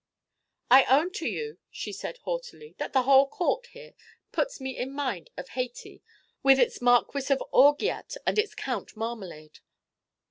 [0.71, 3.93] "I own to you," said she, haughtily, "that the whole Court here
[4.31, 6.01] puts me in mind of Hayti,
[6.41, 9.59] with its Marquis of Orgeat and its Count Marmalade.